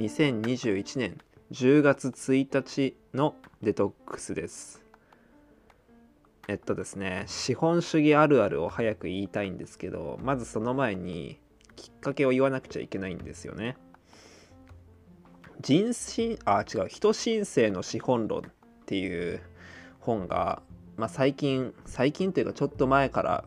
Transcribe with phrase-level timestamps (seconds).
[0.00, 1.18] 2021年
[1.52, 4.82] 10月1日のデトックスです。
[6.48, 11.38] えっとですね資本主義あるあるを早く言いたいんですけどまずその前に
[11.76, 13.76] きっかけを言わなくちゃいけないんですよね。
[15.60, 18.42] 人心あ違う人申請の資本論っ
[18.86, 19.42] ていう
[20.00, 20.62] 本が、
[20.96, 23.44] まあ、最近最近というかちょっと前から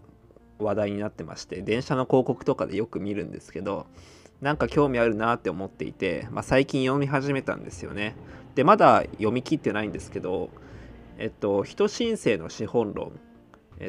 [0.59, 3.87] 話題になってまして電車の広告とかでよく見るんですけど
[4.43, 8.15] なんか興味あるなって思っていて、まあ、最近読み始めたんですよね。
[8.55, 10.49] でまだ読み切ってないんですけど
[11.17, 13.13] えっと人申請の資本論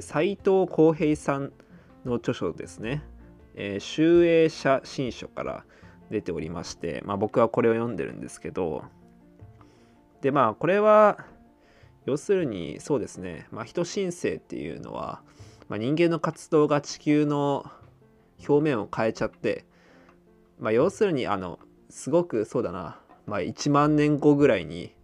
[0.01, 1.53] 斎藤浩平さん
[2.05, 3.03] の著書ですね。
[3.57, 5.65] えー、集英社新書から
[6.11, 8.85] 出ておりまして、まあ、僕はこれを読んでるんですけど
[10.23, 11.25] でまあこれは
[12.07, 15.23] 要するにそうですね、まあ、人申請っていうのは、
[15.69, 17.65] まあ、人間の活動が地球の
[18.47, 19.65] 表面を変えちゃって、
[20.65, 21.59] まあ、要するにあの
[21.91, 24.95] すごくそうだな、まあ、1万年後ぐらいに、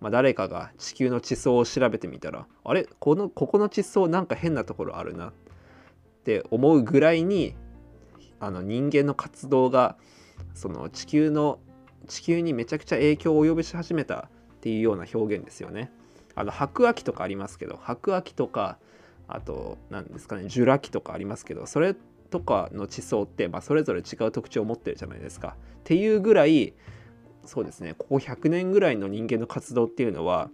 [0.00, 2.86] まあ、誰かが地球の地層を調べてみたらあれ？
[3.00, 5.32] このここの地層なんか変なところあるなっ
[6.22, 7.56] て思うぐらいに
[8.38, 9.96] あの人間の活動が
[10.54, 11.58] その地球の
[12.06, 15.90] 地球にめちゃくちゃ影響を及ぼし始めたっていうような表現ですよね。
[16.36, 18.78] あの白亜紀とかありますけど白亜紀とか
[19.26, 21.96] あと何ですかねジュラ紀とかありますけどそれ
[22.30, 25.56] とかの地層って、まあ、それぞれ違う特徴を持ってるじゃないですか。
[25.58, 26.74] っていうぐらい
[27.44, 30.50] そうですねここ100年ぐらいの人間の活動っていうのは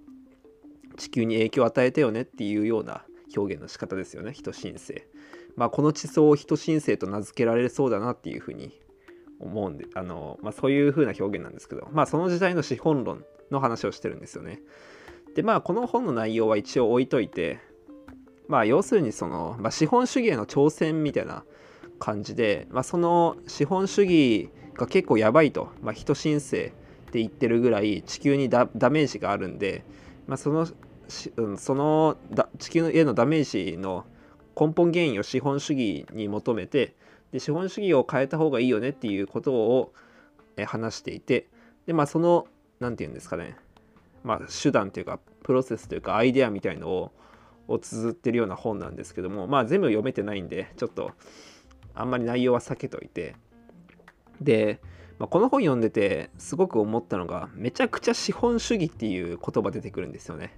[0.97, 3.05] 地球に影響を与えたよねっていうような
[3.37, 5.05] 表現の仕方ですよね人申請。
[5.57, 8.73] まあ、この地層を人申請と名付けられそうだなっていうふうに
[9.39, 14.63] 思うんであの、まあ、そういうふうな表現なんですけど、まあ、その時代の資本論の話をしてるんですよね。
[15.35, 17.59] でまあこの本の内容は一応置いといて
[18.47, 21.45] まあ要するにその、まあ、資本主義への挑戦みたいな
[22.05, 29.85] 感じで、まあ、その資本主義が結構やばいと、まあ、人申請って言ってるぐらい地球にダメージがあるんで、
[30.27, 30.69] まあ、その
[31.57, 32.17] その
[32.59, 34.05] 地球へのダメージの
[34.59, 36.95] 根本原因を資本主義に求めて
[37.33, 39.93] で資本主義を変えた方がいいよねっていうことを
[40.67, 41.47] 話していて
[41.87, 42.47] でまあその
[42.81, 43.57] 何て言うんですかね
[44.25, 47.13] まあ手段というかプロセスというかアイデアみたいのを
[47.67, 51.13] を綴ってるような本なんですけどもまあ全部読めてないんでちょっと
[51.95, 53.37] あんまり内容は避けといて。
[54.41, 54.81] で、
[55.19, 60.57] まあ、この本読んでてすごく思ったのがめちゃくちゃ資本主義っていう言葉出てくるんですよね。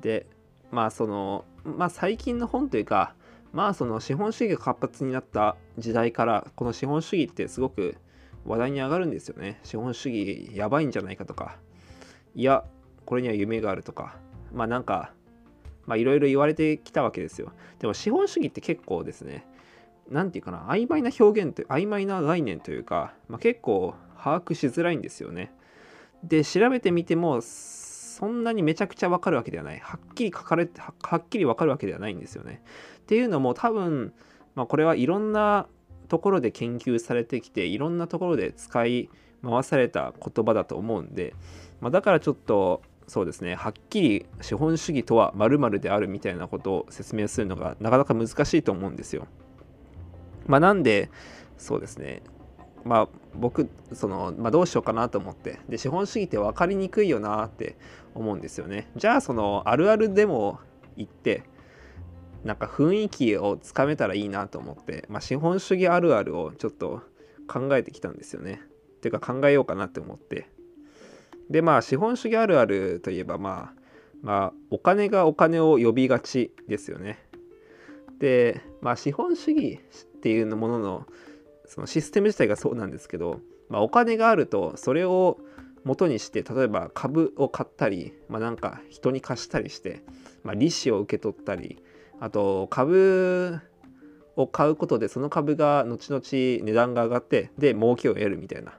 [0.00, 0.26] で
[0.70, 3.14] まあそのまあ最近の本というか
[3.52, 7.96] まあその資本主義が活発になった時代からこの資本主義ってすごく
[8.44, 9.60] 話題に上がるんですよね。
[9.62, 11.56] 資本主義やばいんじゃないかとか。
[12.34, 12.64] いや
[13.06, 14.16] これには夢があるとか。
[14.52, 15.12] まあなんか
[15.86, 17.52] まあいろいろ言われてきたわけですよ。
[17.78, 19.46] でも資本主義って結構ですね
[20.10, 25.52] 何て言うかな曖昧な表現と曖昧な概念というか、まあ、結構把握しづらいんですよね。
[26.22, 29.80] で調べてみてもそんなにめちゃくちゃわかるわけではない。
[29.80, 32.62] はっきり書かれてはっきりわかるわけではないんですよね。
[33.00, 34.12] っていうのも多分、
[34.54, 35.66] まあ、これはいろんな
[36.08, 39.10] ところで研究されてきていろんなところで使い
[39.42, 41.34] 回された言葉だと思うんで、
[41.80, 49.26] まあ、だからちょっとそうですねはっきり資本主義とは〇〇であるみたいなことを説明するのがなかなか難しいと思うんですよ。
[50.46, 51.10] まあ、なんで
[51.56, 52.22] そうですね。
[52.84, 55.58] まあ僕その、まあ、どうしようかなと思って。
[55.68, 57.76] で資本主義って分かりにくいよなって
[58.14, 58.90] 思うんですよね。
[58.96, 60.60] じゃあそのあるあるでも
[60.96, 61.44] 言って
[62.44, 67.00] なんか雰囲気をつかめたらいいなと思って、まあ、資本主義あるあるをちょっと
[67.48, 68.60] 考えてきたんですよね。
[68.96, 70.48] っていうか考えようかなって思って。
[71.50, 73.80] でまあ資本主義あるあるといえばまあ
[74.22, 77.18] まあお金がお金を呼びがちですよね。
[78.18, 79.80] でまあ資本主義
[80.24, 81.06] っていうものの
[81.66, 85.38] そのシステム自体がそうなんですけど、まあ、お金があるとそれを
[85.84, 90.02] 元にして例えば株を買ったり、まあ、なんか人に貸したりして、
[90.42, 91.82] まあ、利子を受け取ったり
[92.20, 93.60] あと株
[94.36, 98.74] を買うことでその株が後々値段が上がってで儲けを得るみたいなっ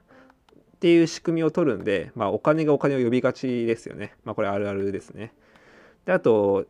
[0.80, 4.14] ていう仕組みを取るんで、まあ、お金がお金を呼びがちですよね。
[4.24, 5.32] まあ、これあるあるですね。
[6.06, 6.66] であと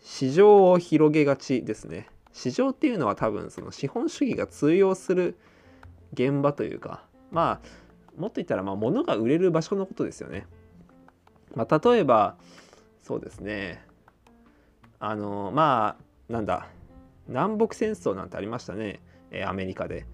[0.00, 2.08] 市場を広げがちですね。
[2.34, 5.38] 市場っていうのは多分その資本主義が通用する
[6.12, 10.46] 現場というかまあもっと言ったらまあ物が売れる場所のことですよね。
[11.54, 12.36] まあ、例えば
[13.02, 13.84] そうですね
[14.98, 15.96] あのま
[16.28, 16.66] あなんだ
[17.28, 19.00] 南北戦争なんてありましたね、
[19.30, 20.06] え、アメリカで。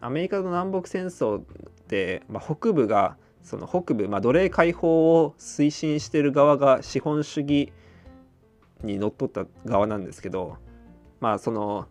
[0.00, 1.42] アメリカの南北戦争っ
[1.86, 7.72] て、まあ、北部がその北部、まあ、奴隷解放を推進してる側が資本主義
[8.82, 10.56] にのっとった側なんですけど
[11.20, 11.86] まあその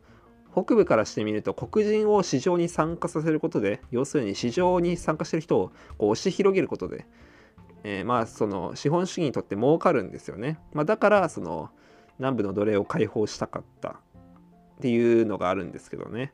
[0.51, 7.05] 北部からしてみると黒人を市場に参加させることで要するに市場に参加してる人をこう押し広げることで、
[7.83, 11.69] えー、まあその資本主義にとって儲かるんですよね、まあ、だからその
[12.17, 13.89] 南部の奴隷を解放したかった
[14.79, 16.33] っていうのがあるんですけどね。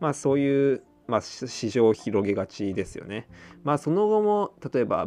[0.00, 3.28] まあそういう、まあ、市場を広げがちですよね。
[3.62, 5.06] まあその後も例えば、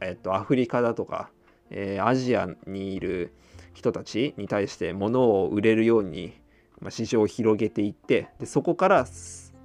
[0.00, 1.30] えっと、アフリカだとか、
[1.70, 3.34] えー、アジアにいる
[3.74, 6.40] 人たちに対して物を売れるように
[6.80, 9.06] まあ、市場を広げていってでそこから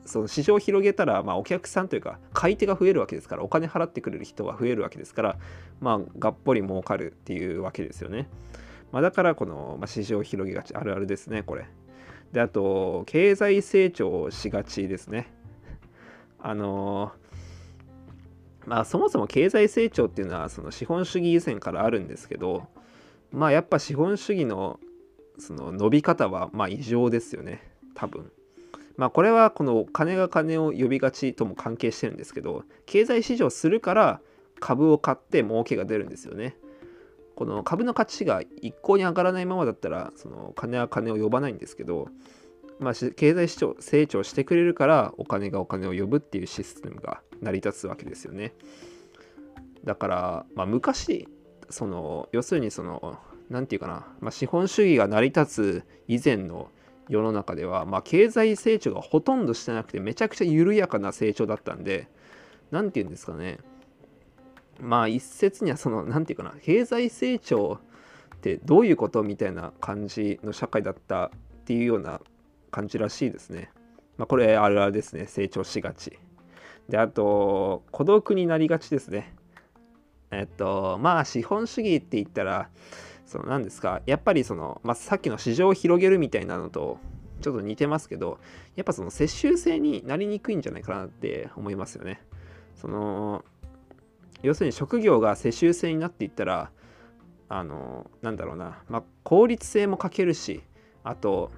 [0.06, 5.38] その市場を広げたら、まあ、お客さんというか買い手が増えるわけですからお金払ってくれる人が増えるわけですから、
[5.80, 8.28] まあ、がっぽり儲かるっていうわけですよね。
[8.92, 11.66] まあ、だからこの、まあ、市場を広げがちあるあるですねこれ。
[12.32, 15.32] であと経済成長しがちですね。
[16.40, 17.14] あの
[18.66, 22.68] まあそもそも経済成長っていうのはその資本主義以前からあるんですけど
[23.32, 24.80] まあやっぱ資本主義の
[25.40, 27.62] その伸び方はまあ異常ですよね
[27.96, 28.32] 多分。
[28.98, 34.22] まあこれはこの金が金を呼びがちとも関係してるんですけど経済市場するから
[34.60, 36.56] 株を買って儲けが出るんですよね。
[37.36, 42.10] この株の価値が一向に上がらないままだったらその金は金を呼ばないんですけど、
[42.80, 43.48] まあ、経済
[43.80, 48.54] 成長してくれるからお金がお金を呼ぶっていうシステムが成り立つわけですよね。
[49.84, 51.28] だから、まあ、昔
[51.70, 53.18] その要するにその
[53.54, 56.72] 何て言うかな、まあ、資本主義が成り立つ以前の
[57.08, 62.08] 世の中では、まあ、経済成長がほとんどしてなくてめちゃくちゃ緩やかな成長だったんで
[62.72, 63.60] 何て言うんですかね
[64.80, 67.80] まあ一説にはその何て言うかな経済成長
[68.36, 71.30] ってどういうことみたいな感じの社会だったっ
[71.66, 72.22] ていうような
[72.72, 73.70] 感じらしいですね。
[74.18, 76.18] まあ、これあるあるですね成長しがち。
[76.90, 79.36] であと孤独になりがちですね。
[80.32, 82.70] えっとまあ資本主義って言ったら
[83.34, 87.00] その何ですかやっぱりその、まあ、さっきの市場を広げるみたいなのと
[87.42, 88.40] ちょっと似てますけど
[88.76, 92.22] やっぱその接収性になりにくいんじゃないかなって思いますよね。
[92.76, 93.44] その
[94.44, 96.70] 要するに職業が世襲制になっていったら
[97.50, 100.62] あのなんだろうな、まあ、効率性も欠けるし
[101.04, 101.50] あと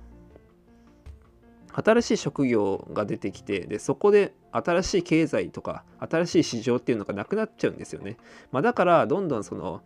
[1.74, 8.16] 新しい職業が出てきてでそこで新しい経済とか新しい市場っていうのがなくなっちゃうんですよね。
[8.54, 9.82] まあ、だからどんどんその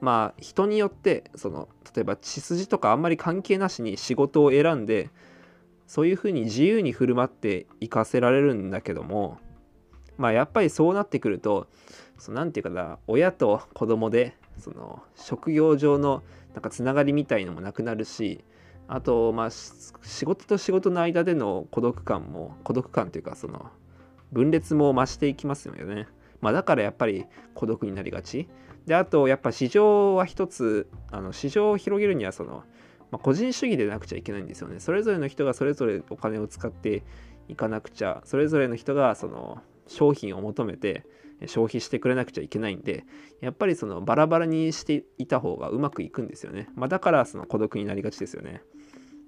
[0.00, 5.10] まあ人によってその例えば血筋とかあんまり関係なしに仕事を選んで
[5.86, 9.38] そういうふうに自由に振る舞っていかせられるんだけども
[10.16, 11.68] まあやっぱりそうなってくると
[12.28, 18.44] 何て言うかな親と子供でその職業上のなんかつながりみたいのもなくなるし
[18.86, 23.70] あとまあ仕事と仕事の間での孤独感も孤独感というかその
[24.32, 26.08] 分裂も増していきますよね。
[26.40, 27.24] まあ、だからやっぱり
[27.54, 28.48] 孤独になりがち。
[28.86, 32.64] であとやっぱ市場は一つあの市場を広げるにはその、
[33.10, 34.80] まあ、個人主義でなくちゃいけないんですよね。
[34.80, 37.02] それぞれの人がそれぞれお金を使って
[37.48, 41.06] いかなくちゃそれぞれの人がその商品を求めて
[41.46, 43.04] 消費してくれなくちゃいけないんで
[43.40, 48.62] やっぱりそのバラバラにしていた方がうまくいくんですよね、まあ、だからその孤独になりがちですよね。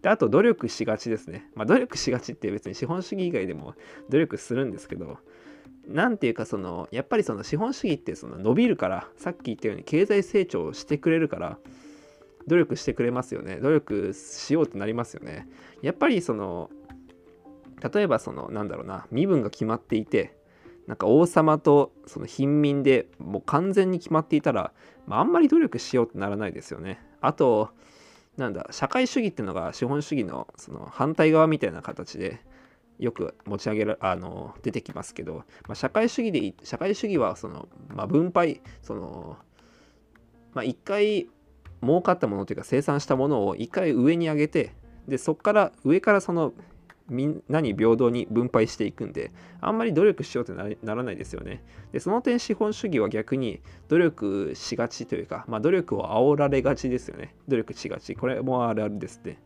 [0.03, 3.75] であと努力しがちですね、まあ、努力しがちって別に資本主義以外でも
[4.09, 5.19] 努力するんですけど
[5.89, 11.59] 何ていうかそのやっぱりその資本主義ってその伸びるからさっき言ったように経済成長してくれるから
[12.47, 13.57] 努力してくれますよね。
[13.57, 15.49] 努力しようってなりますよね。
[15.83, 16.71] やっぱりその
[17.93, 20.37] 例えばそのなんだろうな身分が決まっていて
[20.87, 24.73] なんか王様とその貧民でもう完全に決まっていたら、
[25.07, 27.01] まあ、あんまり努力しようってならないですよね。
[27.21, 27.71] あと
[28.37, 32.41] なんだ社会主義っていうのが資本主義のその反対側みたいな形で
[32.99, 39.37] よく持ち上げらあの出てきますけど、まあ、社会主義で社会主義はその、まあ、分配その
[40.55, 41.29] まあ一回
[41.83, 44.73] 儲かったものというか生産したものを一回上に上げて
[45.07, 46.53] でそこから上からその
[47.09, 51.63] みんなに平等に分配していくんであんまり努力しようってならないですよね。
[51.93, 57.35] でその点資本主義は逆に努力しがちというか、まあ、努力を煽られがちですよね。
[57.47, 58.17] 努力しがち。
[58.17, 59.39] これもあるあるですっね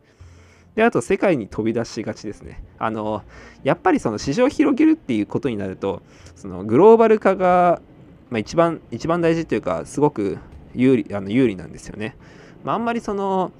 [0.75, 2.63] で、あと世界に飛び出しがちですね。
[2.79, 3.23] あの、
[3.63, 6.01] やっぱりその市場を広げるっていうことになると、
[6.35, 7.81] そのグローバル化が、
[8.29, 10.37] まあ、一番、一番大事というか、すごく
[10.73, 12.15] 有利あの有利なんですよね。
[12.63, 13.51] まあ、あんまりその、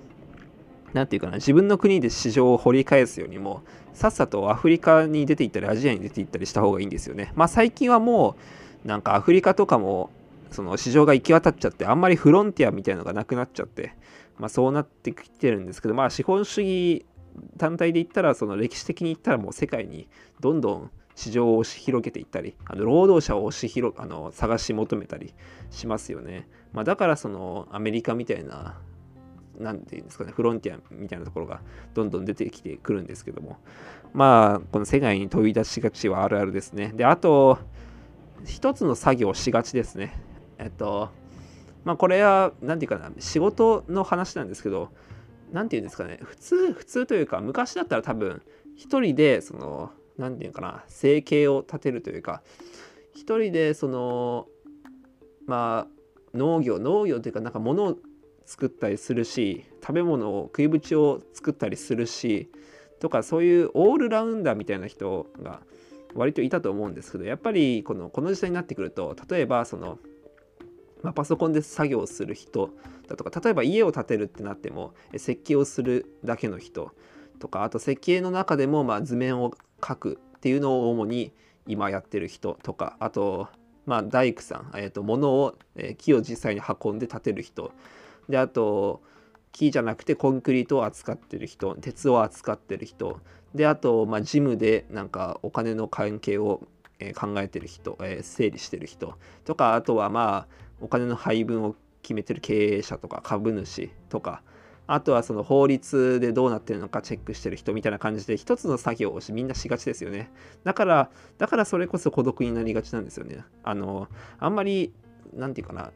[0.93, 3.63] なんていうかな、自分の国で市場を掘り返すよりも、
[3.93, 7.33] さっさとアフリカに出ていったり、アジアに出ていったりした方がいいんですよね。
[7.35, 8.35] まあ最近はも
[8.85, 10.09] う、なんかアフリカとかも、
[10.49, 13.93] その市場が行き渡っちゃって、あんまりフロンティアみたいなのがなくなっちゃって、
[14.37, 17.05] まあ、そうなってきてるんですけど、まあ、資本主義
[17.57, 20.07] 単体で言ったらその歴史的に言ったらもう世界に
[20.39, 25.33] どんどん市場を押し広げていったりあの労働者を押し広あの探し求めたり
[25.69, 28.79] しますよね、まあ、だからそのアメリカみたいな
[29.59, 31.61] 何て言うんですかねフロンティアみたいなところが
[31.93, 33.57] どんどん出てきてくるんですけども
[34.13, 36.91] まあこの世界に飛び出しがちはあるあるですね。
[36.95, 37.59] であと
[38.45, 40.19] 一つの作業をしがちですね。
[40.57, 41.09] えっと
[41.83, 44.89] まあこれは何て言うかな仕事の話なんですけど
[45.51, 46.19] 何て言うんですかね。
[46.23, 48.41] 普通普通というか昔だったら多分
[48.75, 52.41] 一人でその何て言うかな生計を立てるというか
[53.13, 54.47] 一人でその
[55.45, 57.97] まあ農業農業というかなんか物を
[58.45, 62.49] 作ったりするし食べ物を食いぶちを作ったりするし
[62.99, 65.61] とかそういうオールラウンダーみたいな人が
[66.13, 69.97] 割といたと思うんですけどやっぱりこのこの時代になってくると例えばその、
[71.03, 72.69] まあ、パソコンで作業する人
[73.07, 76.91] だとか例えば家を建てるってなっても設計をするだけの人
[77.39, 81.33] とかあと設計の中でもま図面を描くっていうのを主に
[81.67, 83.47] 今やってる人とかあと
[83.85, 85.57] ま大工さん、えー、と物を、
[85.97, 87.71] 木を実際に運んで建てる人。
[88.29, 89.01] であと
[89.51, 93.19] 木じゃなくてコンクリートを扱ってる人鉄を扱ってる人。
[93.53, 96.61] であと、まあ、ジムでなんかお金の関係を、
[97.15, 100.47] 考えてる人、整理してる人とかあとはまあ
[100.81, 104.41] お金の配分を決めてる経営者とか株主とか
[104.87, 110.31] あとはその法律でどうなってるのかチェックしてる人みたいな感じで一つの作業をしみんなしがちですよね
[110.63, 114.07] だからだからそれこそ孤独になりがちなんですよねあの
[114.39, 114.91] あんまり
[115.33, 115.91] 何て言うかな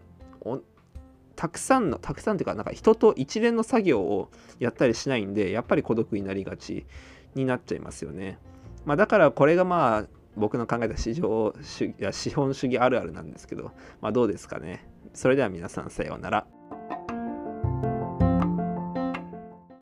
[1.35, 6.85] たくさんのたくさんというかなんか人と一連の作業をやったりしないんでやっぱり孤独になりがち
[7.35, 8.37] になっちゃいますよね。
[8.85, 14.85] まあ、だからこれがまあ僕の考えた市場主義資本主義あるあるなんですけど、まあ、どうですかね。
[15.13, 16.47] それでは皆さんさようなら。